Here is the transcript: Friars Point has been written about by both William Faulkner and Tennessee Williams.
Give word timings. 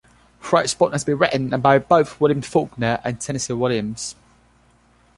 Friars 0.39 0.73
Point 0.73 0.93
has 0.93 1.03
been 1.03 1.19
written 1.19 1.53
about 1.53 1.61
by 1.61 1.77
both 1.99 2.19
William 2.19 2.41
Faulkner 2.41 2.99
and 3.03 3.21
Tennessee 3.21 3.53
Williams. 3.53 4.15